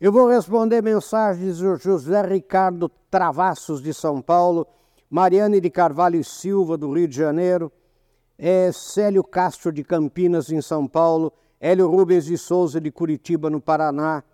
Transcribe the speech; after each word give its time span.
Eu 0.00 0.10
vou 0.10 0.28
responder 0.28 0.82
mensagens 0.82 1.58
do 1.58 1.76
José 1.76 2.22
Ricardo 2.22 2.90
Travassos, 3.10 3.82
de 3.82 3.92
São 3.92 4.22
Paulo, 4.22 4.66
Mariane 5.10 5.60
de 5.60 5.68
Carvalho 5.68 6.18
e 6.18 6.24
Silva, 6.24 6.78
do 6.78 6.90
Rio 6.90 7.06
de 7.06 7.14
Janeiro, 7.14 7.70
é, 8.38 8.72
Célio 8.72 9.22
Castro, 9.22 9.70
de 9.70 9.84
Campinas, 9.84 10.50
em 10.50 10.62
São 10.62 10.88
Paulo, 10.88 11.30
Hélio 11.60 11.86
Rubens 11.86 12.24
de 12.24 12.38
Souza, 12.38 12.80
de 12.80 12.90
Curitiba, 12.90 13.50
no 13.50 13.60
Paraná, 13.60 14.24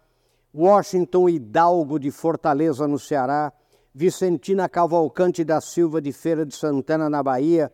Washington 0.54 1.28
Hidalgo, 1.28 1.98
de 1.98 2.12
Fortaleza, 2.12 2.86
no 2.86 2.96
Ceará, 2.96 3.52
Vicentina 3.92 4.68
Cavalcante 4.68 5.42
da 5.42 5.60
Silva, 5.60 6.00
de 6.00 6.12
Feira 6.12 6.46
de 6.46 6.54
Santana, 6.54 7.10
na 7.10 7.24
Bahia, 7.24 7.72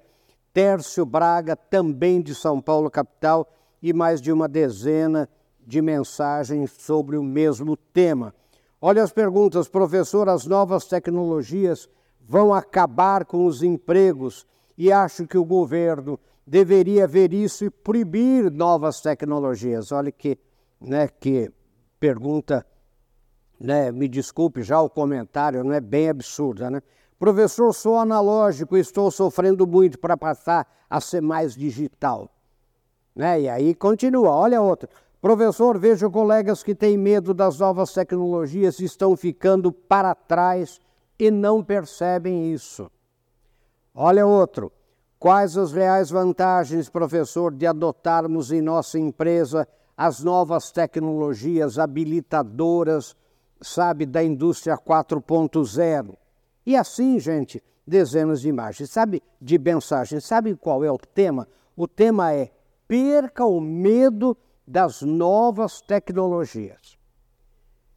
Tércio 0.50 1.04
Braga, 1.04 1.54
também 1.54 2.22
de 2.22 2.34
São 2.34 2.58
Paulo, 2.58 2.90
capital, 2.90 3.46
e 3.82 3.92
mais 3.92 4.18
de 4.18 4.32
uma 4.32 4.48
dezena 4.48 5.26
de 5.26 5.41
mensagens 5.82 6.72
sobre 6.72 7.16
o 7.16 7.22
mesmo 7.22 7.76
tema. 7.76 8.34
Olha 8.80 9.02
as 9.02 9.12
perguntas, 9.12 9.68
professor: 9.68 10.28
as 10.28 10.46
novas 10.46 10.86
tecnologias 10.86 11.88
vão 12.20 12.52
acabar 12.52 13.24
com 13.24 13.46
os 13.46 13.62
empregos 13.62 14.46
e 14.76 14.90
acho 14.90 15.26
que 15.26 15.38
o 15.38 15.44
governo 15.44 16.18
deveria 16.46 17.06
ver 17.06 17.32
isso 17.32 17.64
e 17.64 17.70
proibir 17.70 18.50
novas 18.50 19.00
tecnologias. 19.00 19.92
Olha 19.92 20.10
que, 20.10 20.36
né, 20.80 21.08
que 21.08 21.50
pergunta, 22.00 22.66
né, 23.58 23.92
me 23.92 24.08
desculpe 24.08 24.62
já 24.62 24.80
o 24.80 24.90
comentário, 24.90 25.62
não 25.62 25.72
é 25.72 25.80
bem 25.80 26.08
absurda, 26.08 26.68
né? 26.68 26.82
Professor, 27.22 27.72
sou 27.72 27.98
analógico, 27.98 28.76
estou 28.76 29.08
sofrendo 29.08 29.64
muito 29.64 29.96
para 29.96 30.16
passar 30.16 30.66
a 30.90 31.00
ser 31.00 31.20
mais 31.20 31.54
digital. 31.54 32.28
Né? 33.14 33.42
E 33.42 33.48
aí 33.48 33.74
continua, 33.76 34.28
olha 34.30 34.60
outra. 34.60 34.88
Professor, 35.22 35.78
vejo 35.78 36.10
colegas 36.10 36.64
que 36.64 36.74
têm 36.74 36.98
medo 36.98 37.32
das 37.32 37.60
novas 37.60 37.94
tecnologias 37.94 38.80
e 38.80 38.84
estão 38.86 39.16
ficando 39.16 39.70
para 39.70 40.16
trás 40.16 40.80
e 41.16 41.30
não 41.30 41.62
percebem 41.62 42.52
isso. 42.52 42.90
Olha 43.94 44.26
outro. 44.26 44.72
Quais 45.20 45.56
as 45.56 45.70
reais 45.70 46.10
vantagens, 46.10 46.88
professor, 46.88 47.54
de 47.54 47.68
adotarmos 47.68 48.50
em 48.50 48.60
nossa 48.60 48.98
empresa 48.98 49.68
as 49.96 50.24
novas 50.24 50.72
tecnologias 50.72 51.78
habilitadoras, 51.78 53.14
sabe, 53.60 54.04
da 54.04 54.24
indústria 54.24 54.76
4.0? 54.76 56.16
E 56.66 56.74
assim, 56.74 57.20
gente, 57.20 57.62
dezenas 57.86 58.40
de 58.40 58.48
imagens. 58.48 58.90
Sabe, 58.90 59.22
de 59.40 59.56
mensagens, 59.56 60.24
sabe 60.24 60.56
qual 60.56 60.82
é 60.82 60.90
o 60.90 60.98
tema? 60.98 61.46
O 61.76 61.86
tema 61.86 62.32
é 62.32 62.50
perca 62.88 63.44
o 63.44 63.60
medo 63.60 64.36
das 64.66 65.02
novas 65.02 65.80
tecnologias. 65.80 66.98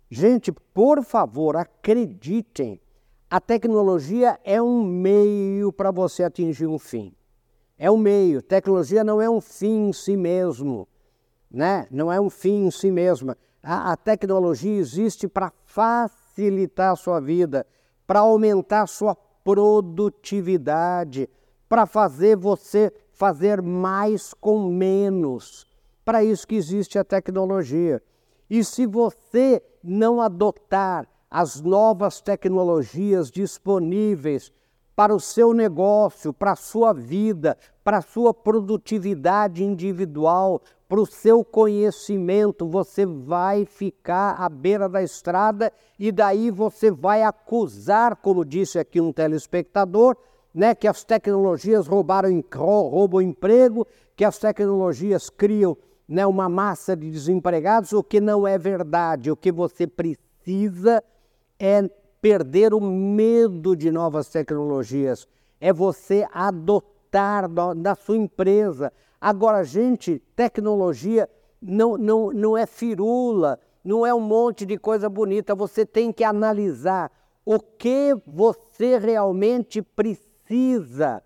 Gente, 0.10 0.52
por 0.52 1.04
favor, 1.04 1.56
acreditem, 1.56 2.80
a 3.30 3.42
tecnologia 3.42 4.40
é 4.44 4.62
um 4.62 4.84
meio 4.84 5.74
para 5.74 5.92
você 5.92 6.24
atingir 6.24 6.68
um 6.68 6.80
fim. 6.80 7.14
É 7.78 7.90
um 7.92 7.98
meio. 7.98 8.42
Tecnologia 8.42 9.04
não 9.04 9.22
é 9.22 9.30
um 9.30 9.42
fim 9.42 9.90
em 9.90 9.94
si 9.94 10.16
mesmo, 10.16 10.88
né? 11.52 11.88
Não 11.92 12.12
é 12.12 12.22
um 12.22 12.30
fim 12.30 12.68
em 12.68 12.72
si 12.72 12.90
mesma. 12.92 13.38
A, 13.62 13.92
a 13.92 13.98
tecnologia 13.98 14.78
existe 14.78 15.28
para 15.28 15.52
facilitar 15.66 16.94
a 16.94 16.96
sua 16.96 17.20
vida, 17.20 17.66
para 18.06 18.20
aumentar 18.20 18.84
a 18.84 18.88
sua 18.88 19.16
produtividade, 19.44 21.30
para 21.68 21.86
fazer 21.86 22.38
você 22.38 22.94
fazer 23.12 23.62
mais 23.62 24.34
com 24.34 24.70
menos. 24.70 25.68
Para 26.06 26.24
isso 26.24 26.48
que 26.48 26.56
existe 26.56 27.00
a 27.00 27.04
tecnologia. 27.04 28.02
E 28.48 28.64
se 28.64 28.86
você 28.86 29.62
não 29.84 30.22
adotar 30.22 31.10
as 31.30 31.60
novas 31.62 32.22
tecnologias 32.22 33.32
disponíveis 33.32 34.54
para 34.96 35.14
o 35.14 35.20
seu 35.20 35.52
negócio, 35.52 36.32
para 36.32 36.52
a 36.52 36.56
sua 36.56 36.94
vida, 36.94 37.58
para 37.84 37.98
a 37.98 38.02
sua 38.04 38.34
produtividade 38.34 39.64
individual, 39.64 40.62
para 40.88 41.02
o 41.02 41.06
seu 41.08 41.44
conhecimento, 41.44 42.68
você 42.68 43.04
vai 43.04 43.66
ficar 43.66 44.36
à 44.40 44.48
beira 44.48 44.88
da 44.88 45.02
estrada 45.02 45.74
e 45.98 46.12
daí 46.12 46.52
você 46.52 46.92
vai 46.92 47.24
acusar, 47.24 48.16
como 48.18 48.46
disse 48.46 48.78
aqui 48.78 49.02
um 49.02 49.12
telespectador, 49.12 50.16
né, 50.54 50.74
que 50.74 50.88
as 50.88 51.04
tecnologias 51.04 51.88
roubaram, 51.88 52.42
roubam 52.54 53.22
emprego, 53.22 53.86
que 54.16 54.24
as 54.24 54.38
tecnologias 54.38 55.30
criam 55.30 55.76
né, 56.08 56.26
uma 56.26 56.48
massa 56.48 56.96
de 56.96 57.10
desempregados, 57.10 57.94
o 57.94 58.04
que 58.04 58.22
não 58.22 58.48
é 58.48 58.58
verdade. 58.58 59.32
O 59.32 59.36
que 59.36 59.52
você 59.52 59.88
precisa 59.88 61.04
é 61.60 61.90
perder 62.22 62.74
o 62.74 62.82
medo 62.82 63.76
de 63.76 63.92
novas 63.92 64.30
tecnologias, 64.30 65.28
é 65.62 65.72
você 65.72 66.28
adotar 66.34 67.48
na 67.76 67.96
sua 67.96 68.18
empresa. 68.18 68.92
Agora, 69.22 69.64
gente, 69.64 70.22
tecnologia 70.36 71.30
não, 71.62 71.98
não, 71.98 72.32
não 72.32 72.58
é 72.58 72.66
firula, 72.66 73.60
não 73.84 74.06
é 74.06 74.14
um 74.14 74.20
monte 74.20 74.66
de 74.66 74.78
coisa 74.78 75.08
bonita, 75.08 75.54
você 75.54 75.86
tem 75.86 76.12
que 76.12 76.24
analisar 76.24 77.12
o 77.46 77.60
que 77.60 78.16
você 78.26 78.98
realmente 78.98 79.82
precisa 79.82 81.22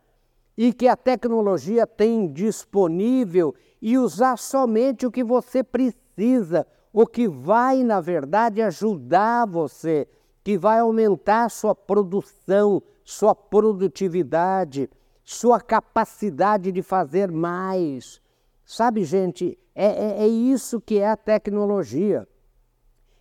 e 0.58 0.74
que 0.74 0.88
a 0.90 0.98
tecnologia 0.98 1.88
tem 1.88 2.28
disponível 2.28 3.56
e 3.82 3.98
usar 3.98 4.38
somente 4.38 5.06
o 5.06 5.12
que 5.12 5.24
você 5.24 5.64
precisa, 5.64 6.66
o 6.92 7.06
que 7.06 7.28
vai, 7.28 7.84
na 7.84 8.02
verdade, 8.02 8.62
ajudar 8.62 9.46
você, 9.46 10.08
que 10.44 10.58
vai 10.58 10.80
aumentar 10.80 11.50
sua 11.50 11.74
produção, 11.76 12.82
sua 13.04 13.34
produtividade, 13.34 14.90
sua 15.24 15.62
capacidade 15.62 16.72
de 16.72 16.82
fazer 16.82 17.32
mais. 17.32 18.22
Sabe, 18.66 19.04
gente, 19.04 19.58
é, 19.76 19.86
é, 19.86 20.24
é 20.24 20.28
isso 20.28 20.82
que 20.82 21.00
é 21.00 21.10
a 21.10 21.18
tecnologia. 21.18 22.28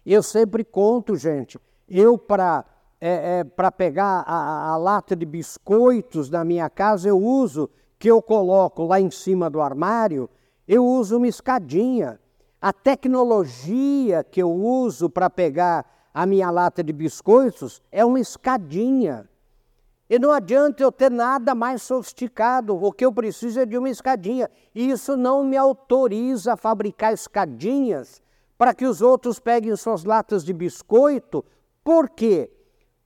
Eu 0.05 0.23
sempre 0.23 0.65
conto, 0.65 1.17
gente, 1.17 1.59
eu 1.89 2.17
para 2.17 2.65
é, 3.01 3.39
é, 3.39 3.45
para 3.45 3.71
pegar 3.71 4.25
a, 4.27 4.73
a, 4.73 4.77
lata 4.77 5.15
de 5.15 5.25
biscoitos 5.25 6.29
da 6.29 6.45
minha 6.45 6.69
casa, 6.69 7.09
eu 7.09 7.17
uso, 7.17 7.71
que 7.97 8.11
eu 8.11 8.21
coloco 8.21 8.85
lá 8.85 9.01
em 9.01 9.11
cima 9.11 9.49
do 9.49 9.61
armário, 9.61 10.29
eu 10.69 10.85
uso 10.85 11.17
uma 11.17 11.27
escadinha. 11.27 12.21
A 12.61 12.73
tecnologia 12.73 14.23
que 14.23 14.43
eu 14.43 14.53
uso 14.53 15.09
para 15.09 15.31
pegar 15.31 16.11
a 16.13 16.27
minha 16.27 16.51
lata 16.51 16.85
de 16.85 16.93
biscoitos 16.93 17.81
é 17.91 18.05
uma 18.05 18.21
escadinha. 18.21 19.27
E 20.11 20.19
não 20.19 20.31
adianta 20.31 20.83
eu 20.83 20.93
ter 20.93 21.11
nada 21.11 21.55
mais 21.55 21.83
sofisticado, 21.83 22.77
o 22.77 22.93
que 22.93 23.05
eu 23.05 23.13
preciso 23.13 23.61
é 23.61 23.67
de 23.67 23.79
uma 23.79 23.89
escadinha. 23.89 24.51
E 24.75 24.91
isso 24.91 25.17
não 25.17 25.45
me 25.45 25.57
autoriza 25.57 26.53
a 26.53 26.57
fabricar 26.57 27.13
escadinhas 27.15 28.21
para 28.59 28.75
que 28.75 28.85
os 28.85 29.01
outros 29.01 29.39
peguem 29.39 29.75
suas 29.77 30.05
latas 30.05 30.45
de 30.45 30.53
biscoito. 30.53 31.45
Por 31.83 32.11
quê? 32.11 32.51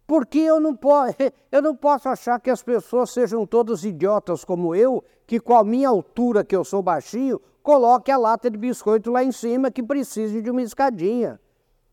Porque 0.06 0.38
eu 0.38 0.58
não, 0.58 0.74
posso, 0.74 1.14
eu 1.52 1.62
não 1.62 1.76
posso 1.76 2.08
achar 2.08 2.40
que 2.40 2.50
as 2.50 2.62
pessoas 2.62 3.10
sejam 3.10 3.46
todas 3.46 3.84
idiotas 3.84 4.44
como 4.44 4.74
eu, 4.74 5.04
que 5.26 5.38
com 5.38 5.54
a 5.54 5.64
minha 5.64 5.88
altura, 5.88 6.44
que 6.44 6.56
eu 6.56 6.64
sou 6.64 6.82
baixinho, 6.82 7.40
coloque 7.62 8.10
a 8.10 8.16
lata 8.16 8.50
de 8.50 8.58
biscoito 8.58 9.10
lá 9.10 9.22
em 9.22 9.32
cima 9.32 9.70
que 9.70 9.82
precise 9.82 10.42
de 10.42 10.50
uma 10.50 10.62
escadinha. 10.62 11.40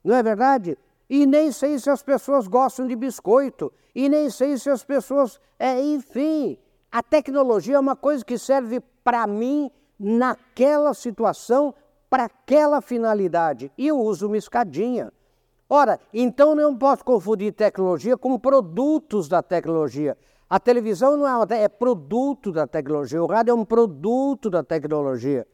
Não 0.04 0.16
é 0.16 0.24
verdade? 0.24 0.78
E 1.10 1.26
nem 1.26 1.52
sei 1.52 1.80
se 1.80 1.90
as 1.90 2.04
pessoas 2.04 2.48
gostam 2.48 2.86
de 2.86 2.96
biscoito, 2.96 3.72
e 3.96 4.08
nem 4.08 4.30
sei 4.30 4.58
se 4.58 4.70
as 4.70 4.84
pessoas. 4.84 5.40
É, 5.58 5.82
enfim, 5.82 6.58
a 6.92 7.02
tecnologia 7.02 7.76
é 7.76 7.80
uma 7.80 7.96
coisa 7.96 8.24
que 8.24 8.38
serve 8.38 8.80
para 9.04 9.26
mim 9.26 9.72
naquela 10.00 10.94
situação, 10.94 11.74
para 12.10 12.26
aquela 12.26 12.82
finalidade. 12.82 13.72
E 13.78 13.88
eu 13.88 14.00
uso 14.00 14.28
uma 14.28 14.38
escadinha. 14.38 15.12
Ora, 15.68 16.00
então 16.14 16.56
não 16.56 16.76
posso 16.76 17.04
confundir 17.04 17.54
tecnologia 17.54 18.18
com 18.18 18.38
produtos 18.40 19.28
da 19.28 19.44
tecnologia. 19.44 20.18
A 20.50 20.60
televisão 20.60 21.16
não 21.16 21.28
é, 21.28 21.36
uma, 21.36 21.56
é 21.56 21.68
produto 21.68 22.52
da 22.52 22.66
tecnologia, 22.66 23.22
o 23.22 23.28
rádio 23.28 23.52
é 23.52 23.54
um 23.54 23.66
produto 23.66 24.50
da 24.50 24.64
tecnologia. 24.64 25.46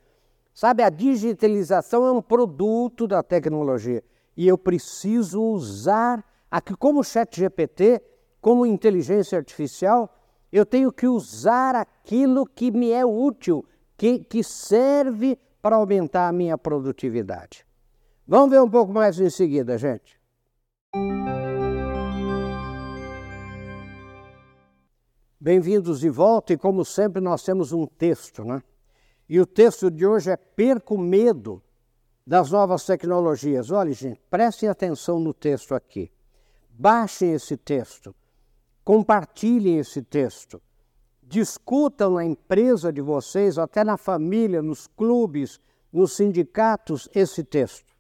Sabe, 0.56 0.84
a 0.84 0.90
digitalização 0.90 2.06
é 2.06 2.12
um 2.14 2.22
produto 2.22 3.06
da 3.06 3.22
tecnologia. 3.22 4.02
E 4.38 4.48
eu 4.48 4.58
preciso 4.58 5.42
usar, 5.42 6.24
aqui 6.50 6.74
como 6.78 7.04
chat 7.04 7.38
GPT, 7.38 8.02
como 8.40 8.66
inteligência 8.66 9.38
artificial, 9.38 10.10
eu 10.54 10.66
tenho 10.66 10.94
que 10.94 11.08
usar 11.08 11.76
aquilo 11.76 12.46
que 12.46 12.72
me 12.72 12.90
é 12.92 13.06
útil, 13.06 13.66
que, 13.98 14.20
que 14.20 14.42
serve 14.46 15.38
para 15.62 15.76
aumentar 15.76 16.30
a 16.30 16.32
minha 16.32 16.58
produtividade. 16.58 17.66
Vamos 18.26 18.50
ver 18.50 18.62
um 18.62 18.70
pouco 18.70 18.94
mais 18.94 19.20
em 19.20 19.30
seguida, 19.30 19.78
gente. 19.78 20.18
Bem-vindos 25.38 26.00
de 26.00 26.10
volta 26.10 26.54
e, 26.54 26.58
como 26.58 26.86
sempre, 26.86 27.22
nós 27.22 27.44
temos 27.44 27.74
um 27.74 27.86
texto, 27.86 28.46
né? 28.46 28.64
E 29.28 29.40
o 29.40 29.46
texto 29.46 29.90
de 29.90 30.06
hoje 30.06 30.30
é 30.30 30.38
Perca 30.38 30.94
o 30.94 30.98
Medo 30.98 31.62
das 32.26 32.52
novas 32.52 32.86
tecnologias. 32.86 33.72
Olha, 33.72 33.92
gente, 33.92 34.22
prestem 34.30 34.70
atenção 34.70 35.20
no 35.20 35.34
texto 35.34 35.74
aqui. 35.74 36.12
Baixem 36.70 37.34
esse 37.34 37.58
texto, 37.58 38.14
compartilhem 38.84 39.80
esse 39.80 40.02
texto, 40.02 40.62
discutam 41.24 42.12
na 42.12 42.26
empresa 42.26 42.92
de 42.92 43.02
vocês, 43.02 43.58
até 43.58 43.84
na 43.84 43.98
família, 43.98 44.62
nos 44.62 44.86
clubes, 44.86 45.60
nos 45.92 46.14
sindicatos, 46.14 47.10
esse 47.16 47.44
texto. 47.44 47.96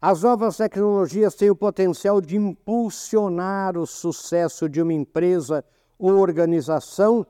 As 0.00 0.22
novas 0.22 0.58
tecnologias 0.58 1.34
têm 1.34 1.50
o 1.50 1.56
potencial 1.56 2.20
de 2.20 2.36
impulsionar 2.36 3.76
o 3.78 3.86
sucesso 3.86 4.68
de 4.68 4.80
uma 4.80 4.92
empresa 4.92 5.64
ou 5.98 6.12
organização, 6.18 7.26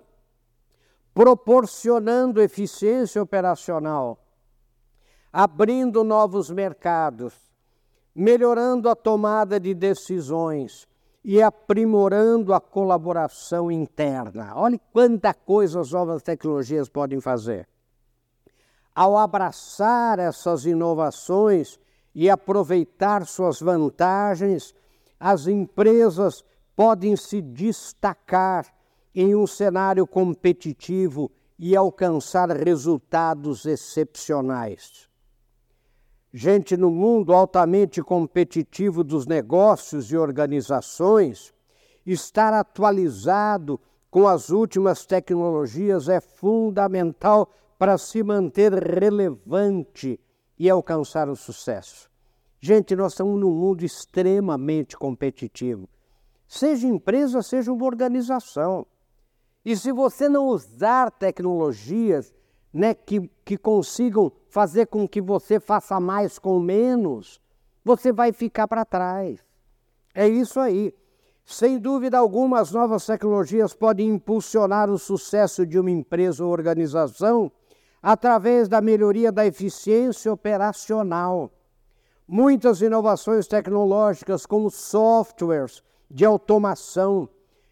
proporcionando 1.16 2.42
eficiência 2.42 3.22
operacional, 3.22 4.22
abrindo 5.32 6.04
novos 6.04 6.50
mercados, 6.50 7.32
melhorando 8.14 8.86
a 8.90 8.94
tomada 8.94 9.58
de 9.58 9.72
decisões 9.72 10.86
e 11.24 11.40
aprimorando 11.40 12.52
a 12.52 12.60
colaboração 12.60 13.70
interna. 13.70 14.52
Olhe 14.56 14.78
quanta 14.92 15.32
coisa 15.32 15.80
as 15.80 15.90
novas 15.90 16.22
tecnologias 16.22 16.86
podem 16.86 17.18
fazer. 17.18 17.66
Ao 18.94 19.16
abraçar 19.16 20.18
essas 20.18 20.66
inovações 20.66 21.80
e 22.14 22.28
aproveitar 22.28 23.24
suas 23.24 23.58
vantagens, 23.58 24.74
as 25.18 25.46
empresas 25.46 26.44
podem 26.76 27.16
se 27.16 27.40
destacar 27.40 28.75
em 29.16 29.34
um 29.34 29.46
cenário 29.46 30.06
competitivo 30.06 31.32
e 31.58 31.74
alcançar 31.74 32.50
resultados 32.50 33.64
excepcionais. 33.64 35.08
Gente, 36.30 36.76
no 36.76 36.90
mundo 36.90 37.32
altamente 37.32 38.02
competitivo 38.02 39.02
dos 39.02 39.26
negócios 39.26 40.12
e 40.12 40.18
organizações, 40.18 41.54
estar 42.04 42.52
atualizado 42.52 43.80
com 44.10 44.28
as 44.28 44.50
últimas 44.50 45.06
tecnologias 45.06 46.10
é 46.10 46.20
fundamental 46.20 47.50
para 47.78 47.96
se 47.96 48.22
manter 48.22 48.72
relevante 48.74 50.20
e 50.58 50.68
alcançar 50.68 51.26
o 51.30 51.36
sucesso. 51.36 52.10
Gente, 52.60 52.94
nós 52.94 53.12
estamos 53.12 53.40
num 53.40 53.50
mundo 53.50 53.82
extremamente 53.82 54.94
competitivo. 54.94 55.88
Seja 56.46 56.86
empresa, 56.86 57.40
seja 57.40 57.72
uma 57.72 57.84
organização. 57.86 58.86
E 59.66 59.76
se 59.76 59.90
você 59.90 60.28
não 60.28 60.46
usar 60.46 61.10
tecnologias 61.10 62.32
né, 62.72 62.94
que, 62.94 63.28
que 63.44 63.58
consigam 63.58 64.30
fazer 64.48 64.86
com 64.86 65.08
que 65.08 65.20
você 65.20 65.58
faça 65.58 65.98
mais 65.98 66.38
com 66.38 66.60
menos, 66.60 67.40
você 67.84 68.12
vai 68.12 68.32
ficar 68.32 68.68
para 68.68 68.84
trás. 68.84 69.40
É 70.14 70.28
isso 70.28 70.60
aí. 70.60 70.94
Sem 71.44 71.80
dúvida 71.80 72.16
alguma, 72.16 72.60
as 72.60 72.70
novas 72.70 73.04
tecnologias 73.04 73.74
podem 73.74 74.08
impulsionar 74.08 74.88
o 74.88 75.00
sucesso 75.00 75.66
de 75.66 75.80
uma 75.80 75.90
empresa 75.90 76.44
ou 76.44 76.52
organização 76.52 77.50
através 78.00 78.68
da 78.68 78.80
melhoria 78.80 79.32
da 79.32 79.44
eficiência 79.44 80.32
operacional. 80.32 81.50
Muitas 82.28 82.80
inovações 82.80 83.48
tecnológicas, 83.48 84.46
como 84.46 84.70
softwares 84.70 85.82
de 86.08 86.24
automação, 86.24 87.28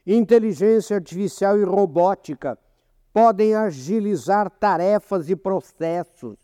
inteligência 0.06 0.96
artificial 0.96 1.58
e 1.58 1.64
robótica, 1.64 2.58
podem 3.12 3.54
agilizar 3.54 4.50
tarefas 4.50 5.30
e 5.30 5.36
processos. 5.36 6.36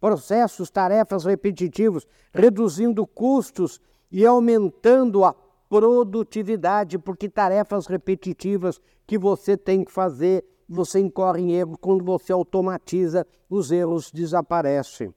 Processos, 0.00 0.70
tarefas 0.70 1.24
repetitivos, 1.24 2.06
reduzindo 2.32 3.06
custos 3.06 3.80
e 4.10 4.26
aumentando 4.26 5.24
a 5.24 5.34
produtividade, 5.68 6.98
porque 6.98 7.28
tarefas 7.28 7.86
repetitivas 7.86 8.80
que 9.06 9.16
você 9.16 9.56
tem 9.56 9.84
que 9.84 9.92
fazer 9.92 10.44
você 10.72 11.00
incorre 11.00 11.42
em 11.42 11.52
erro, 11.52 11.76
quando 11.78 12.04
você 12.04 12.32
automatiza, 12.32 13.26
os 13.48 13.70
erros 13.70 14.10
desaparecem. 14.10 15.14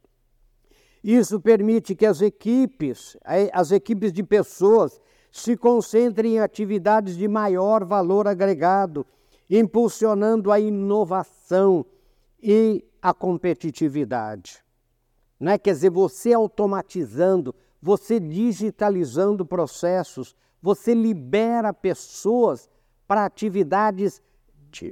Isso 1.03 1.39
permite 1.39 1.95
que 1.95 2.05
as 2.05 2.21
equipes, 2.21 3.15
as 3.53 3.71
equipes 3.71 4.11
de 4.11 4.23
pessoas, 4.23 4.99
se 5.35 5.57
concentrem 5.57 6.35
em 6.35 6.39
atividades 6.39 7.17
de 7.17 7.27
maior 7.27 7.83
valor 7.83 8.25
agregado, 8.25 9.05
impulsionando 9.49 10.49
a 10.49 10.61
inovação 10.61 11.85
e 12.41 12.85
a 13.01 13.13
competitividade. 13.13 14.63
Não 15.37 15.51
é? 15.51 15.57
Quer 15.57 15.73
dizer, 15.73 15.89
você 15.89 16.31
automatizando, 16.31 17.53
você 17.81 18.17
digitalizando 18.17 19.45
processos, 19.45 20.33
você 20.61 20.93
libera 20.93 21.73
pessoas 21.73 22.69
para 23.05 23.25
atividades 23.25 24.21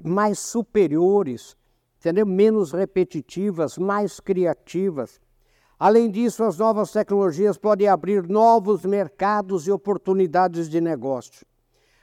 mais 0.03 0.39
superiores, 0.39 1.55
entendeu? 2.01 2.25
menos 2.25 2.73
repetitivas, 2.73 3.77
mais 3.77 4.19
criativas. 4.19 5.21
Além 5.85 6.09
disso, 6.09 6.45
as 6.45 6.57
novas 6.57 6.93
tecnologias 6.93 7.57
podem 7.57 7.89
abrir 7.89 8.25
novos 8.29 8.85
mercados 8.85 9.67
e 9.67 9.71
oportunidades 9.71 10.69
de 10.69 10.79
negócio. 10.79 11.45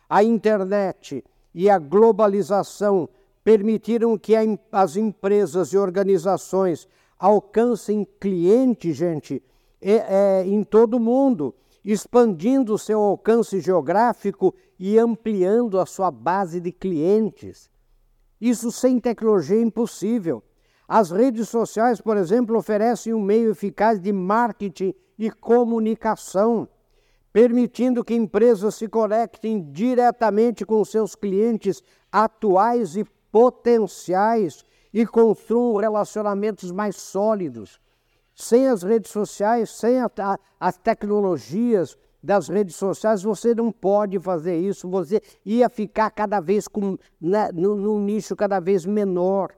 A 0.06 0.22
internet 0.22 1.24
e 1.54 1.70
a 1.70 1.78
globalização 1.78 3.08
permitiram 3.42 4.18
que 4.18 4.34
as 4.70 4.96
empresas 4.96 5.72
e 5.72 5.78
organizações 5.78 6.86
alcancem 7.18 8.06
clientes, 8.20 8.98
gente, 8.98 9.42
é, 9.80 10.40
é, 10.40 10.46
em 10.46 10.62
todo 10.62 10.98
o 10.98 11.00
mundo, 11.00 11.54
expandindo 11.82 12.76
seu 12.76 13.00
alcance 13.00 13.62
geográfico 13.62 14.54
e 14.78 14.98
ampliando 14.98 15.80
a 15.80 15.86
sua 15.86 16.10
base 16.10 16.60
de 16.60 16.70
clientes. 16.70 17.70
Isso 18.38 18.70
sem 18.70 19.00
tecnologia 19.00 19.56
é 19.56 19.62
impossível. 19.62 20.42
As 20.92 21.12
redes 21.12 21.48
sociais, 21.48 22.00
por 22.00 22.16
exemplo, 22.16 22.58
oferecem 22.58 23.14
um 23.14 23.22
meio 23.22 23.52
eficaz 23.52 24.00
de 24.00 24.12
marketing 24.12 24.92
e 25.16 25.30
comunicação, 25.30 26.68
permitindo 27.32 28.02
que 28.02 28.12
empresas 28.12 28.74
se 28.74 28.88
conectem 28.88 29.70
diretamente 29.70 30.66
com 30.66 30.84
seus 30.84 31.14
clientes 31.14 31.80
atuais 32.10 32.96
e 32.96 33.04
potenciais 33.30 34.64
e 34.92 35.06
construam 35.06 35.76
relacionamentos 35.76 36.72
mais 36.72 36.96
sólidos. 36.96 37.80
Sem 38.34 38.66
as 38.66 38.82
redes 38.82 39.12
sociais, 39.12 39.70
sem 39.70 40.00
a, 40.00 40.10
a, 40.18 40.38
as 40.58 40.76
tecnologias, 40.76 41.96
das 42.20 42.48
redes 42.48 42.74
sociais, 42.74 43.22
você 43.22 43.54
não 43.54 43.70
pode 43.70 44.18
fazer 44.18 44.58
isso, 44.58 44.90
você 44.90 45.22
ia 45.46 45.68
ficar 45.68 46.10
cada 46.10 46.40
vez 46.40 46.66
com, 46.66 46.98
né, 47.20 47.48
num 47.52 48.00
nicho 48.00 48.34
cada 48.34 48.58
vez 48.58 48.84
menor. 48.84 49.52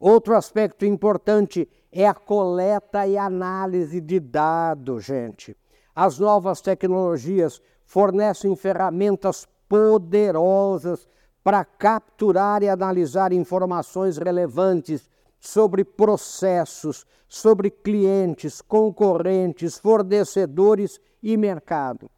Outro 0.00 0.34
aspecto 0.34 0.86
importante 0.86 1.68
é 1.92 2.08
a 2.08 2.14
coleta 2.14 3.06
e 3.06 3.18
análise 3.18 4.00
de 4.00 4.18
dados, 4.18 5.04
gente. 5.04 5.54
As 5.94 6.18
novas 6.18 6.62
tecnologias 6.62 7.60
fornecem 7.84 8.56
ferramentas 8.56 9.46
poderosas 9.68 11.06
para 11.44 11.66
capturar 11.66 12.62
e 12.62 12.68
analisar 12.70 13.30
informações 13.30 14.16
relevantes 14.16 15.06
sobre 15.38 15.84
processos, 15.84 17.04
sobre 17.28 17.70
clientes, 17.70 18.62
concorrentes, 18.62 19.78
fornecedores 19.78 20.98
e 21.22 21.36
mercado. 21.36 22.10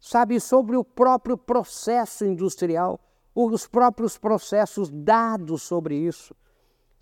Sabe, 0.00 0.40
sobre 0.40 0.76
o 0.76 0.82
próprio 0.82 1.38
processo 1.38 2.24
industrial, 2.24 2.98
os 3.32 3.68
próprios 3.68 4.18
processos 4.18 4.90
dados 4.90 5.62
sobre 5.62 5.94
isso. 5.94 6.34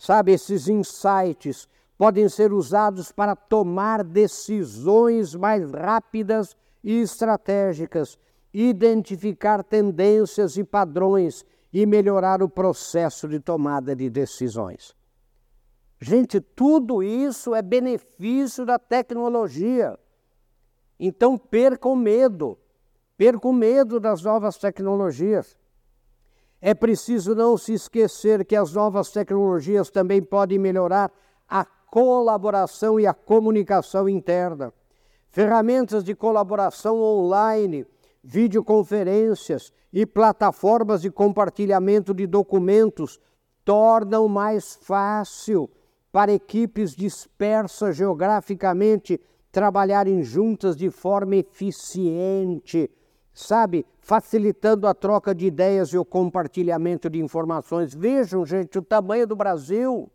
Sabe, 0.00 0.32
esses 0.32 0.66
insights 0.66 1.68
podem 1.98 2.26
ser 2.26 2.54
usados 2.54 3.12
para 3.12 3.36
tomar 3.36 4.02
decisões 4.02 5.34
mais 5.34 5.70
rápidas 5.72 6.56
e 6.82 7.02
estratégicas, 7.02 8.18
identificar 8.50 9.62
tendências 9.62 10.56
e 10.56 10.64
padrões 10.64 11.44
e 11.70 11.84
melhorar 11.84 12.42
o 12.42 12.48
processo 12.48 13.28
de 13.28 13.38
tomada 13.38 13.94
de 13.94 14.08
decisões. 14.08 14.96
Gente, 16.00 16.40
tudo 16.40 17.02
isso 17.02 17.54
é 17.54 17.60
benefício 17.60 18.64
da 18.64 18.78
tecnologia. 18.78 19.98
Então 20.98 21.36
percam 21.36 21.94
medo, 21.94 22.58
percam 23.18 23.52
medo 23.52 24.00
das 24.00 24.22
novas 24.22 24.56
tecnologias. 24.56 25.58
É 26.62 26.74
preciso 26.74 27.34
não 27.34 27.56
se 27.56 27.72
esquecer 27.72 28.44
que 28.44 28.54
as 28.54 28.74
novas 28.74 29.10
tecnologias 29.10 29.88
também 29.88 30.22
podem 30.22 30.58
melhorar 30.58 31.10
a 31.48 31.64
colaboração 31.64 33.00
e 33.00 33.06
a 33.06 33.14
comunicação 33.14 34.08
interna. 34.08 34.72
Ferramentas 35.30 36.04
de 36.04 36.14
colaboração 36.14 37.00
online, 37.00 37.86
videoconferências 38.22 39.72
e 39.92 40.04
plataformas 40.04 41.00
de 41.00 41.10
compartilhamento 41.10 42.12
de 42.12 42.26
documentos 42.26 43.18
tornam 43.64 44.28
mais 44.28 44.74
fácil 44.74 45.70
para 46.12 46.32
equipes 46.32 46.94
dispersas 46.94 47.96
geograficamente 47.96 49.20
trabalharem 49.50 50.22
juntas 50.22 50.76
de 50.76 50.90
forma 50.90 51.36
eficiente, 51.36 52.90
sabe? 53.32 53.86
Facilitando 54.00 54.86
a 54.86 54.94
troca 54.94 55.34
de 55.34 55.46
ideias 55.46 55.90
e 55.90 55.98
o 55.98 56.04
compartilhamento 56.04 57.08
de 57.08 57.20
informações. 57.20 57.94
Vejam, 57.94 58.44
gente, 58.44 58.78
o 58.78 58.82
tamanho 58.82 59.26
do 59.26 59.36
Brasil. 59.36 60.10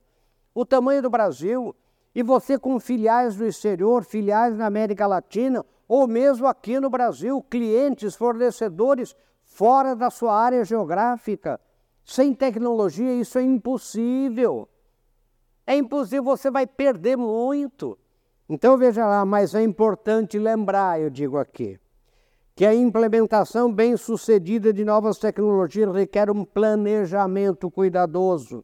O 0.53 0.65
tamanho 0.65 1.01
do 1.01 1.09
Brasil. 1.09 1.75
E 2.13 2.23
você 2.23 2.57
com 2.57 2.79
filiais 2.79 3.35
no 3.35 3.45
exterior, 3.45 4.03
filiais 4.03 4.55
na 4.57 4.65
América 4.65 5.05
Latina, 5.05 5.65
ou 5.87 6.07
mesmo 6.07 6.47
aqui 6.47 6.79
no 6.79 6.89
Brasil, 6.89 7.41
clientes, 7.49 8.15
fornecedores 8.15 9.15
fora 9.43 9.95
da 9.95 10.09
sua 10.09 10.33
área 10.33 10.63
geográfica. 10.63 11.59
Sem 12.03 12.33
tecnologia, 12.33 13.13
isso 13.13 13.37
é 13.37 13.41
impossível. 13.41 14.69
É 15.67 15.75
impossível, 15.75 16.23
você 16.23 16.51
vai 16.51 16.67
perder 16.67 17.17
muito. 17.17 17.97
Então 18.47 18.77
veja 18.77 19.05
lá, 19.05 19.25
mas 19.25 19.55
é 19.55 19.63
importante 19.63 20.37
lembrar, 20.37 21.01
eu 21.01 21.09
digo 21.09 21.37
aqui, 21.37 21.79
que 22.55 22.65
a 22.65 22.73
implementação 22.73 23.71
bem-sucedida 23.71 24.71
de 24.71 24.85
novas 24.85 25.17
tecnologias 25.17 25.93
requer 25.93 26.31
um 26.31 26.45
planejamento 26.45 27.69
cuidadoso 27.69 28.63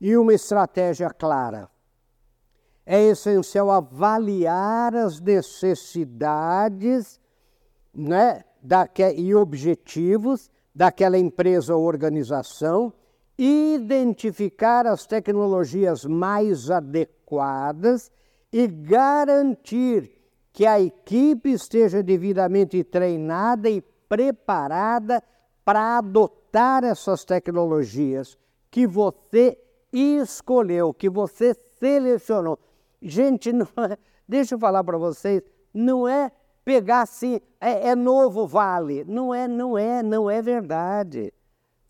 e 0.00 0.16
uma 0.16 0.32
estratégia 0.32 1.10
clara. 1.10 1.68
É 2.86 3.02
essencial 3.02 3.72
avaliar 3.72 4.94
as 4.94 5.20
necessidades 5.20 7.20
né, 7.92 8.44
daque, 8.62 9.02
e 9.16 9.34
objetivos 9.34 10.48
daquela 10.72 11.18
empresa 11.18 11.74
ou 11.74 11.84
organização, 11.84 12.92
identificar 13.36 14.86
as 14.86 15.06
tecnologias 15.06 16.04
mais 16.04 16.70
adequadas 16.70 18.12
e 18.52 18.68
garantir 18.68 20.21
que 20.52 20.66
a 20.66 20.80
equipe 20.80 21.50
esteja 21.50 22.02
devidamente 22.02 22.84
treinada 22.84 23.70
e 23.70 23.80
preparada 24.08 25.22
para 25.64 25.98
adotar 25.98 26.84
essas 26.84 27.24
tecnologias 27.24 28.36
que 28.70 28.86
você 28.86 29.58
escolheu, 29.92 30.92
que 30.92 31.08
você 31.08 31.54
selecionou. 31.78 32.58
Gente, 33.00 33.50
é, 33.50 33.98
deixa 34.28 34.54
eu 34.54 34.58
falar 34.58 34.84
para 34.84 34.98
vocês, 34.98 35.42
não 35.72 36.06
é 36.06 36.30
pegar 36.64 37.02
assim, 37.02 37.40
é, 37.60 37.88
é 37.88 37.94
novo 37.94 38.46
vale. 38.46 39.04
Não 39.04 39.34
é, 39.34 39.48
não 39.48 39.76
é, 39.78 40.02
não 40.02 40.30
é 40.30 40.42
verdade. 40.42 41.32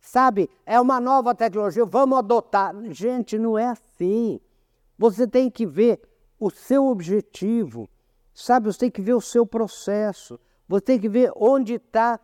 Sabe, 0.00 0.50
é 0.66 0.81
uma 0.81 1.00
nova 1.00 1.35
tecnologia, 1.35 1.85
vamos 1.85 2.19
adotar. 2.19 2.75
Gente, 2.90 3.38
não 3.38 3.57
é 3.57 3.66
assim. 3.66 4.40
Você 4.99 5.26
tem 5.26 5.50
que 5.50 5.64
ver 5.64 6.00
o 6.38 6.50
seu 6.50 6.87
objetivo, 6.87 7.88
sabe? 8.34 8.66
Você 8.66 8.78
tem 8.78 8.90
que 8.90 9.02
ver 9.02 9.14
o 9.14 9.20
seu 9.20 9.46
processo, 9.46 10.38
você 10.68 10.80
tem 10.80 10.98
que 10.98 11.08
ver 11.08 11.32
onde 11.36 11.74
está 11.74 12.18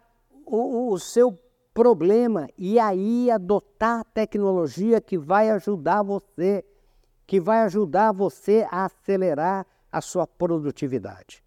o, 0.46 0.92
o 0.92 0.98
seu 0.98 1.36
problema 1.74 2.48
e 2.56 2.78
aí 2.78 3.30
adotar 3.30 4.00
a 4.00 4.04
tecnologia 4.04 5.00
que 5.00 5.16
vai 5.16 5.50
ajudar 5.50 6.02
você, 6.02 6.64
que 7.26 7.40
vai 7.40 7.60
ajudar 7.60 8.12
você 8.12 8.66
a 8.70 8.86
acelerar 8.86 9.66
a 9.90 10.00
sua 10.00 10.26
produtividade. 10.26 11.42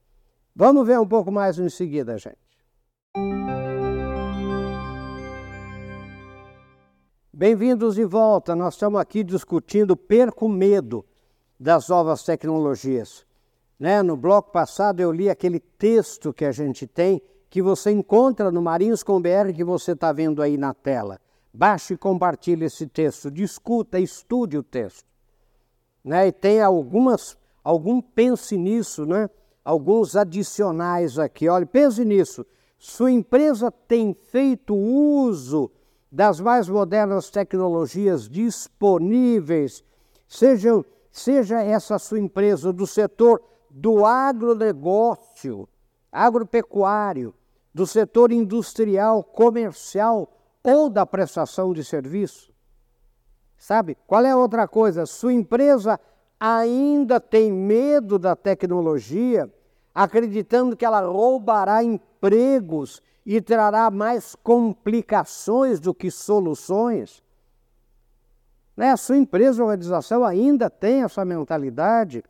Vamos 0.56 0.86
ver 0.86 1.00
um 1.00 1.08
pouco 1.08 1.32
mais 1.32 1.58
em 1.58 1.70
seguida, 1.70 2.18
gente. 2.18 2.38
Bem-vindos 7.34 7.96
de 7.96 8.06
volta. 8.06 8.56
Nós 8.56 8.76
estamos 8.76 9.00
aqui 9.00 9.24
discutindo 9.24 9.98
Perco 9.98 10.48
Medo 10.48 11.06
das 11.60 11.90
novas 11.90 12.24
tecnologias. 12.24 13.26
Né? 13.82 14.04
No 14.04 14.16
bloco 14.16 14.52
passado 14.52 15.00
eu 15.00 15.12
li 15.12 15.28
aquele 15.28 15.60
texto 15.60 16.32
que 16.32 16.46
a 16.46 16.52
gente 16.52 16.86
tem, 16.86 17.20
que 17.50 17.64
você 17.64 17.90
encontra 17.90 18.52
no 18.52 18.62
Marinhos 18.62 19.02
com 19.02 19.20
BR, 19.20 19.52
que 19.56 19.64
você 19.64 19.94
está 19.94 20.14
vendo 20.14 20.40
aí 20.44 20.56
na 20.56 20.72
tela. 20.72 21.20
Baixe 21.52 21.96
e 21.96 21.98
compartilhe 21.98 22.66
esse 22.66 22.86
texto, 22.86 23.32
discuta, 23.32 24.00
estude 24.00 24.56
o 24.56 24.62
texto. 24.62 25.04
Né? 26.06 26.28
E 26.28 26.32
tem 26.32 26.62
algumas, 26.62 27.36
algum 27.64 28.00
pense 28.00 28.56
nisso, 28.56 29.04
né? 29.04 29.28
alguns 29.66 30.16
adicionais 30.16 31.18
aqui. 31.18 31.50
Olha, 31.50 31.66
pense 31.66 32.06
nisso. 32.06 32.46
Sua 32.78 33.10
empresa 33.10 33.72
tem 33.72 34.14
feito 34.14 34.76
uso 34.76 35.72
das 36.12 36.40
mais 36.40 36.70
modernas 36.70 37.32
tecnologias 37.32 38.30
disponíveis, 38.30 39.84
sejam 40.28 40.86
seja 41.12 41.64
essa 41.64 41.98
sua 41.98 42.20
empresa 42.20 42.72
do 42.72 42.86
setor 42.86 43.42
do 43.74 44.06
agronegócio, 44.06 45.68
agropecuário, 46.12 47.34
do 47.74 47.88
setor 47.88 48.32
industrial, 48.32 49.24
comercial 49.24 50.30
ou 50.62 50.90
da 50.90 51.06
prestação 51.06 51.74
de 51.74 51.84
serviço. 51.84 52.52
Sabe? 53.58 53.98
Qual 54.06 54.26
é 54.26 54.32
a 54.32 54.38
outra 54.38 54.68
coisa? 54.68 55.06
Sua 55.06 55.32
empresa 55.32 56.00
ainda 56.40 57.20
tem 57.20 57.52
medo 57.52 58.20
da 58.20 58.36
tecnologia, 58.36 59.52
acreditando 59.94 60.76
que 60.76 60.84
ela 60.84 61.02
roubará 61.02 61.84
empregos 61.84 63.02
e 63.26 63.40
trará 63.40 63.90
mais 63.90 64.36
complicações 64.36 65.80
do 65.80 65.94
que 65.94 66.10
soluções. 66.10 67.24
Né? 68.76 68.92
A 68.92 68.98
sua 68.98 69.18
empresa 69.18 69.62
ou 69.62 69.70
organização 69.70 70.26
ainda 70.26 70.70
tem 70.70 71.04
essa 71.04 71.24
mentalidade. 71.24 72.24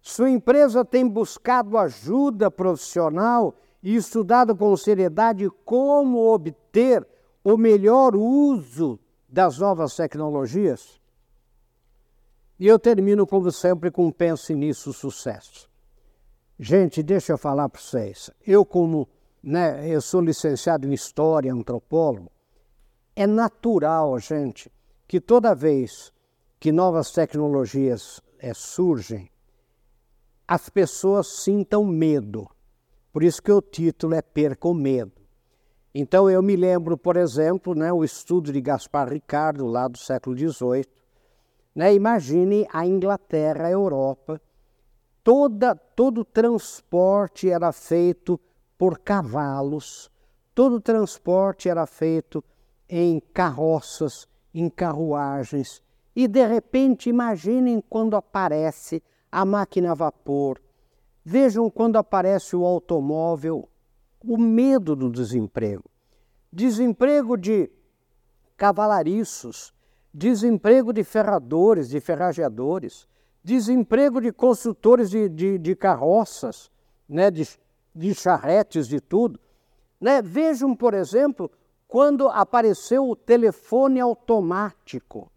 Sua 0.00 0.30
empresa 0.30 0.84
tem 0.84 1.06
buscado 1.06 1.76
ajuda 1.76 2.50
profissional 2.50 3.54
e 3.82 3.94
estudado 3.94 4.56
com 4.56 4.76
seriedade 4.76 5.48
como 5.64 6.32
obter 6.32 7.06
o 7.44 7.56
melhor 7.56 8.16
uso 8.16 8.98
das 9.28 9.58
novas 9.58 9.94
tecnologias? 9.94 11.00
E 12.58 12.66
eu 12.66 12.78
termino, 12.78 13.26
como 13.26 13.50
sempre, 13.50 13.90
com 13.90 14.10
pense 14.10 14.54
nisso 14.54 14.92
sucesso. 14.92 15.68
Gente, 16.58 17.02
deixa 17.02 17.32
eu 17.32 17.38
falar 17.38 17.68
para 17.70 17.80
vocês. 17.80 18.30
Eu, 18.46 18.66
como 18.66 19.08
né, 19.42 19.88
eu 19.88 20.00
sou 20.02 20.20
licenciado 20.20 20.86
em 20.86 20.92
História, 20.92 21.52
antropólogo, 21.52 22.30
é 23.16 23.26
natural, 23.26 24.18
gente, 24.18 24.70
que 25.08 25.20
toda 25.20 25.54
vez 25.54 26.12
que 26.58 26.70
novas 26.70 27.10
tecnologias 27.10 28.20
é, 28.38 28.52
surgem, 28.52 29.30
as 30.50 30.68
pessoas 30.68 31.28
sintam 31.28 31.84
medo. 31.84 32.50
Por 33.12 33.22
isso 33.22 33.40
que 33.40 33.52
o 33.52 33.62
título 33.62 34.16
é 34.16 34.20
Perca 34.20 34.66
o 34.66 34.74
Medo. 34.74 35.12
Então 35.94 36.28
eu 36.28 36.42
me 36.42 36.56
lembro, 36.56 36.98
por 36.98 37.16
exemplo, 37.16 37.72
né, 37.72 37.92
o 37.92 38.02
estudo 38.02 38.52
de 38.52 38.60
Gaspar 38.60 39.08
Ricardo, 39.08 39.64
lá 39.64 39.86
do 39.86 39.96
século 39.96 40.36
XVIII. 40.36 40.86
Né, 41.72 41.94
imagine 41.94 42.66
a 42.72 42.84
Inglaterra, 42.84 43.68
a 43.68 43.70
Europa, 43.70 44.42
toda, 45.22 45.76
todo 45.76 46.22
o 46.22 46.24
transporte 46.24 47.48
era 47.48 47.70
feito 47.70 48.40
por 48.76 48.98
cavalos, 48.98 50.10
todo 50.52 50.76
o 50.76 50.80
transporte 50.80 51.68
era 51.68 51.86
feito 51.86 52.42
em 52.88 53.20
carroças, 53.32 54.26
em 54.52 54.68
carruagens. 54.68 55.80
E 56.16 56.26
de 56.26 56.44
repente, 56.44 57.08
imaginem 57.08 57.80
quando 57.88 58.16
aparece 58.16 59.00
a 59.30 59.44
máquina 59.44 59.92
a 59.92 59.94
vapor. 59.94 60.60
Vejam 61.24 61.70
quando 61.70 61.96
aparece 61.96 62.56
o 62.56 62.64
automóvel, 62.64 63.68
o 64.24 64.36
medo 64.36 64.96
do 64.96 65.10
desemprego. 65.10 65.84
Desemprego 66.52 67.36
de 67.36 67.70
cavalariços, 68.56 69.72
desemprego 70.12 70.92
de 70.92 71.04
ferradores, 71.04 71.88
de 71.88 72.00
ferrageadores, 72.00 73.06
desemprego 73.42 74.20
de 74.20 74.32
construtores 74.32 75.10
de, 75.10 75.28
de, 75.28 75.58
de 75.58 75.76
carroças, 75.76 76.70
né, 77.08 77.30
de, 77.30 77.48
de 77.94 78.14
charretes, 78.14 78.86
de 78.86 79.00
tudo. 79.00 79.38
Né? 80.00 80.20
Vejam, 80.20 80.74
por 80.74 80.94
exemplo, 80.94 81.50
quando 81.86 82.28
apareceu 82.28 83.08
o 83.08 83.16
telefone 83.16 84.00
automático, 84.00 85.30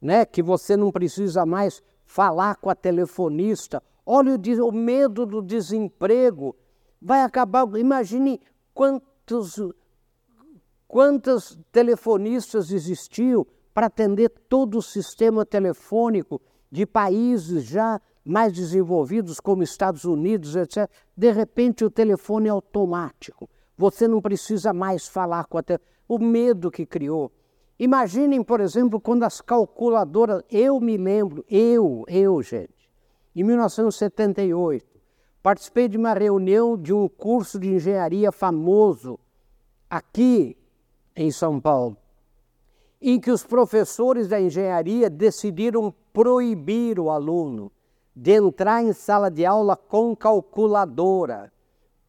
né, 0.00 0.24
que 0.24 0.42
você 0.42 0.76
não 0.76 0.90
precisa 0.90 1.46
mais 1.46 1.82
falar 2.06 2.56
com 2.56 2.70
a 2.70 2.74
telefonista, 2.74 3.82
olha 4.06 4.32
o, 4.34 4.68
o 4.68 4.72
medo 4.72 5.26
do 5.26 5.42
desemprego, 5.42 6.56
vai 7.02 7.22
acabar. 7.22 7.66
Imagine 7.76 8.40
quantos, 8.72 9.60
quantas 10.88 11.58
telefonistas 11.70 12.70
existiam 12.70 13.46
para 13.74 13.88
atender 13.88 14.30
todo 14.48 14.78
o 14.78 14.82
sistema 14.82 15.44
telefônico 15.44 16.40
de 16.70 16.86
países 16.86 17.64
já 17.64 18.00
mais 18.24 18.52
desenvolvidos, 18.52 19.38
como 19.38 19.62
Estados 19.62 20.04
Unidos, 20.04 20.56
etc. 20.56 20.90
De 21.16 21.30
repente, 21.30 21.84
o 21.84 21.90
telefone 21.90 22.48
é 22.48 22.50
automático. 22.50 23.48
Você 23.76 24.08
não 24.08 24.20
precisa 24.20 24.72
mais 24.72 25.06
falar 25.06 25.44
com 25.44 25.58
a 25.58 25.62
te... 25.62 25.78
o 26.08 26.18
medo 26.18 26.70
que 26.70 26.86
criou. 26.86 27.30
Imaginem, 27.78 28.42
por 28.42 28.60
exemplo, 28.60 28.98
quando 28.98 29.24
as 29.24 29.40
calculadoras, 29.40 30.42
eu 30.50 30.80
me 30.80 30.96
lembro, 30.96 31.44
eu, 31.48 32.04
eu, 32.08 32.42
gente, 32.42 32.90
em 33.34 33.42
1978, 33.42 34.86
participei 35.42 35.86
de 35.86 35.98
uma 35.98 36.14
reunião 36.14 36.76
de 36.76 36.94
um 36.94 37.06
curso 37.06 37.58
de 37.58 37.74
engenharia 37.74 38.32
famoso 38.32 39.18
aqui 39.90 40.56
em 41.14 41.30
São 41.30 41.60
Paulo, 41.60 41.98
em 43.00 43.20
que 43.20 43.30
os 43.30 43.44
professores 43.44 44.26
da 44.26 44.40
engenharia 44.40 45.10
decidiram 45.10 45.94
proibir 46.14 46.98
o 46.98 47.10
aluno 47.10 47.70
de 48.14 48.32
entrar 48.32 48.82
em 48.82 48.94
sala 48.94 49.30
de 49.30 49.44
aula 49.44 49.76
com 49.76 50.16
calculadora. 50.16 51.52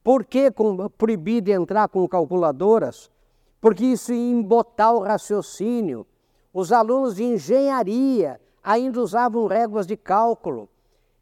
Por 0.02 0.24
que 0.24 0.50
proibir 0.98 1.42
de 1.42 1.52
entrar 1.52 1.90
com 1.90 2.08
calculadoras? 2.08 3.12
Porque 3.60 3.86
isso 3.86 4.14
ia 4.14 4.32
embotar 4.32 4.94
o 4.94 5.04
raciocínio. 5.04 6.06
Os 6.54 6.72
alunos 6.72 7.16
de 7.16 7.24
engenharia 7.24 8.40
ainda 8.64 9.02
usavam 9.02 9.48
réguas 9.48 9.88
de 9.88 9.96
cálculo. 9.96 10.70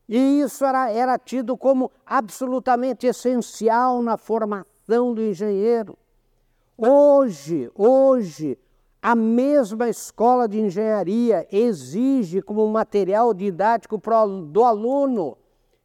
E 0.08 0.42
isso 0.42 0.64
era, 0.64 0.92
era 0.92 1.18
tido 1.18 1.58
como 1.58 1.92
absolutamente 2.06 3.08
essencial 3.08 4.02
na 4.02 4.18
formação 4.18 5.14
do 5.14 5.22
engenheiro. 5.22 5.98
Hoje, 6.78 7.72
hoje, 7.74 8.58
a 9.02 9.16
mesma 9.16 9.88
escola 9.88 10.48
de 10.48 10.60
engenharia 10.60 11.48
exige 11.52 12.42
como 12.42 12.68
material 12.68 13.34
didático 13.34 14.02
do 14.52 14.64
aluno 14.64 15.38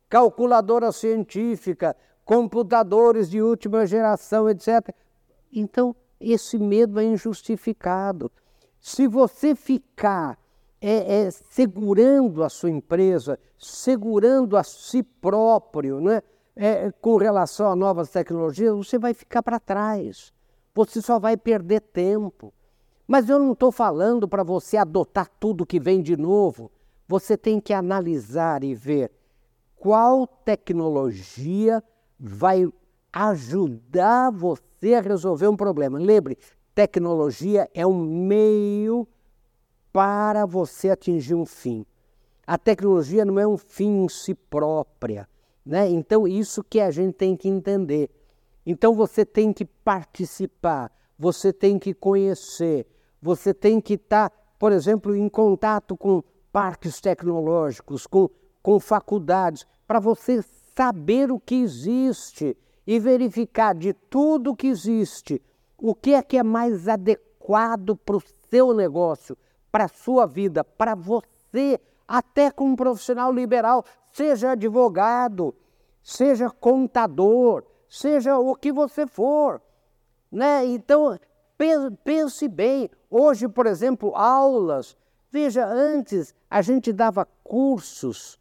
calculadora 0.09 0.91
científica, 0.91 1.97
computadores 2.25 3.31
de 3.31 3.41
última 3.41 3.87
geração, 3.87 4.51
etc. 4.51 4.93
Então, 5.53 5.95
esse 6.21 6.59
medo 6.59 7.01
é 7.01 7.05
injustificado. 7.05 8.31
Se 8.81 9.07
você 9.07 9.55
ficar 9.55 10.39
é, 10.81 11.23
é, 11.23 11.31
segurando 11.31 12.43
a 12.43 12.49
sua 12.49 12.71
empresa, 12.71 13.39
segurando 13.59 14.57
a 14.57 14.63
si 14.63 15.03
próprio, 15.03 16.01
né, 16.01 16.23
é, 16.57 16.91
com 17.01 17.17
relação 17.17 17.71
a 17.71 17.77
novas 17.77 18.11
tecnologias, 18.11 18.75
você 18.75 18.99
vai 18.99 19.15
ficar 19.15 19.43
para 19.43 19.59
trás. 19.59 20.33
Você 20.75 21.01
só 21.01 21.19
vai 21.19 21.37
perder 21.37 21.81
tempo. 21.81 22.53
Mas 23.07 23.29
eu 23.29 23.39
não 23.39 23.53
estou 23.53 23.73
falando 23.73 24.29
para 24.29 24.43
você 24.43 24.77
adotar 24.77 25.29
tudo 25.41 25.67
que 25.67 25.81
vem 25.81 26.01
de 26.01 26.17
novo. 26.17 26.71
Você 27.09 27.37
tem 27.37 27.61
que 27.61 27.73
analisar 27.73 28.63
e 28.63 28.75
ver 28.75 29.11
qual 29.77 30.27
tecnologia 30.27 31.83
vai 32.19 32.71
ajudar 33.13 34.31
você 34.31 34.95
a 34.95 35.01
resolver 35.01 35.49
um 35.49 35.57
problema. 35.57 35.99
Lembre, 35.99 36.39
tecnologia 36.75 37.69
é 37.75 37.87
um 37.87 37.99
meio 38.05 39.07
para 39.93 40.47
você 40.47 40.91
atingir 40.91 41.35
um 41.35 41.45
fim. 41.45 41.85
A 42.47 42.57
tecnologia 42.59 43.25
não 43.25 43.39
é 43.39 43.47
um 43.47 43.57
fim 43.57 44.05
em 44.05 44.09
si 44.09 44.35
própria. 44.35 45.29
Né? 45.65 45.89
Então, 45.89 46.27
isso 46.27 46.65
que 46.65 46.81
a 46.81 46.91
gente 46.91 47.15
tem 47.15 47.37
que 47.37 47.49
entender. 47.49 48.11
Então, 48.65 48.95
você 48.95 49.25
tem 49.25 49.53
que 49.53 49.65
participar, 49.65 50.91
você 51.19 51.53
tem 51.53 51.79
que 51.79 51.93
conhecer, 51.93 52.87
você 53.21 53.53
tem 53.53 53.81
que 53.81 53.95
estar, 53.95 54.31
tá, 54.31 54.37
por 54.59 54.73
exemplo, 54.73 55.15
em 55.15 55.29
contato 55.29 55.97
com 55.97 56.23
parques 56.53 57.01
tecnológicos, 57.01 58.07
com, 58.07 58.29
com 58.63 58.81
faculdades, 58.81 59.67
para 59.87 60.01
você 60.01 60.43
saber 60.75 61.31
o 61.31 61.39
que 61.39 61.57
existe 61.57 62.57
e 62.87 62.99
verificar 62.99 63.75
de 63.75 63.93
tudo 63.93 64.57
que 64.57 64.67
existe 64.67 65.43
o 65.79 65.95
que 65.95 66.15
é 66.15 66.23
que 66.23 66.37
é 66.37 66.43
mais 66.43 66.89
adequado 66.89 67.97
para 67.97 68.17
o 68.17 68.23
seu 68.51 68.75
negócio, 68.75 69.37
para 69.71 69.85
a 69.85 69.89
sua 69.89 70.27
vida, 70.27 70.63
para 70.63 70.95
você, 70.95 71.81
até 72.07 72.51
como 72.51 72.77
profissional 72.77 73.33
liberal, 73.33 73.85
seja 74.13 74.53
advogado, 74.53 75.55
seja 76.03 76.51
contador, 76.51 77.65
seja 77.89 78.39
o 78.39 78.55
que 78.55 78.73
você 78.73 79.07
for. 79.07 79.63
Né? 80.31 80.67
Então, 80.67 81.19
pense 82.05 82.47
bem, 82.49 82.91
Hoje, 83.11 83.49
por 83.49 83.67
exemplo, 83.67 84.15
aulas. 84.15 84.97
Veja, 85.33 85.67
antes 85.67 86.33
a 86.49 86.63
gente 86.63 86.93
dava 86.93 87.27
cursos 87.43 88.39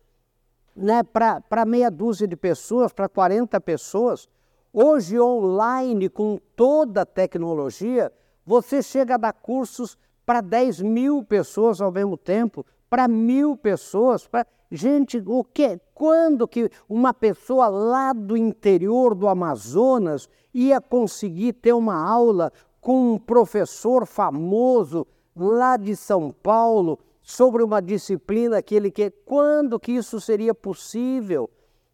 né, 0.80 1.04
para 1.04 1.66
meia 1.66 1.92
dúzia 1.92 2.28
de 2.28 2.36
pessoas, 2.36 2.94
para 2.94 3.10
40 3.10 3.60
pessoas. 3.60 4.30
Hoje, 4.72 5.20
online, 5.20 6.08
com 6.08 6.40
toda 6.56 7.02
a 7.02 7.06
tecnologia, 7.06 8.12
você 8.46 8.82
chega 8.82 9.16
a 9.16 9.18
dar 9.18 9.34
cursos 9.34 9.98
para 10.26 10.42
10 10.42 10.82
mil 10.82 11.24
pessoas 11.24 11.82
ao 11.82 11.92
mesmo 11.92 12.16
tempo, 12.16 12.66
para 12.90 13.08
mil 13.08 13.58
pessoas. 13.58 14.26
Pra... 14.26 14.46
Gente, 14.72 15.22
o 15.26 15.44
que? 15.44 15.80
Quando 15.94 16.48
que 16.48 16.70
uma 16.88 17.14
pessoa 17.14 17.68
lá 17.68 18.14
do 18.14 18.38
interior 18.38 19.14
do 19.16 19.28
Amazonas 19.28 20.30
ia 20.54 20.80
conseguir 20.80 21.54
ter 21.54 21.74
uma 21.74 21.96
aula 21.96 22.54
com 22.80 23.14
um 23.14 23.18
professor 23.18 24.06
famoso 24.06 25.06
lá 25.36 25.76
de 25.76 25.96
São 25.96 26.32
Paulo 26.32 27.00
sobre 27.30 27.64
uma 27.64 27.80
disciplina 27.80 28.60
que 28.60 28.74
ele 28.74 28.90
quer. 28.90 29.14
Quando 29.24 29.80
que 29.80 29.92
isso 29.92 30.20
seria 30.20 30.52
possível? 30.52 31.48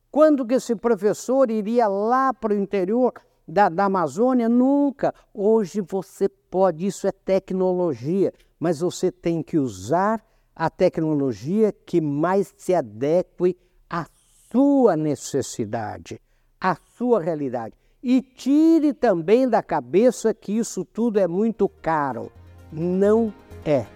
Quando 0.09 0.45
que 0.45 0.53
esse 0.53 0.73
professor 0.77 1.51
iria 1.51 1.89
lá 1.89 2.33
para 2.33 2.53
o 2.53 2.57
interior 2.57 3.11
da, 3.45 3.67
da 3.67 3.83
Amazônia? 3.83 4.47
Nunca. 4.47 5.13
Hoje 5.33 5.81
você 5.81 6.29
pode, 6.29 6.87
isso 6.87 7.05
é 7.05 7.11
tecnologia, 7.11 8.31
mas 8.57 8.79
você 8.79 9.11
tem 9.11 9.43
que 9.43 9.57
usar 9.57 10.25
a 10.55 10.69
tecnologia 10.69 11.73
que 11.85 11.99
mais 11.99 12.53
se 12.55 12.73
adeque 12.73 13.57
à 13.89 14.05
sua 14.49 14.95
necessidade, 14.95 16.17
à 16.61 16.77
sua 16.95 17.19
realidade. 17.19 17.75
E 18.01 18.21
tire 18.21 18.93
também 18.93 19.49
da 19.49 19.61
cabeça 19.61 20.33
que 20.33 20.53
isso 20.53 20.85
tudo 20.85 21.19
é 21.19 21.27
muito 21.27 21.67
caro. 21.67 22.31
Não 22.71 23.33
é. 23.65 23.94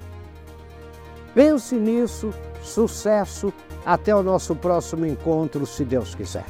Pense 1.34 1.76
nisso, 1.76 2.34
sucesso, 2.64 3.54
até 3.86 4.14
o 4.16 4.24
nosso 4.24 4.56
próximo 4.56 5.06
encontro, 5.06 5.66
se 5.66 5.86
Deus 5.86 6.16
quiser. 6.16 6.46